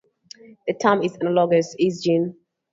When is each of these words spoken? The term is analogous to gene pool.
The 0.65 0.73
term 0.73 1.03
is 1.03 1.15
analogous 1.21 1.75
to 1.75 1.91
gene 2.01 2.31
pool. 2.31 2.39